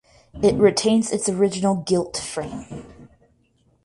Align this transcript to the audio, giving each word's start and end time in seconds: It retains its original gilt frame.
It 0.41 0.55
retains 0.55 1.11
its 1.11 1.29
original 1.29 1.75
gilt 1.75 2.17
frame. 2.17 2.87